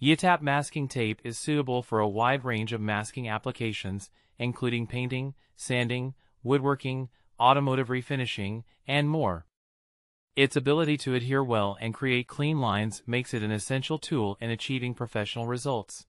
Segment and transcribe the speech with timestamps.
[0.00, 6.12] YITAP masking tape is suitable for a wide range of masking applications, including painting, sanding,
[6.42, 7.08] woodworking,
[7.40, 9.46] automotive refinishing, and more.
[10.34, 14.50] Its ability to adhere well and create clean lines makes it an essential tool in
[14.50, 16.04] achieving professional results.